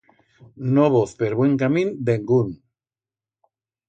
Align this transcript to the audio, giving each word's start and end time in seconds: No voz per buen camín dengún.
No 0.77 0.85
voz 0.95 1.11
per 1.19 1.29
buen 1.39 1.53
camín 1.63 1.91
dengún. 2.07 2.49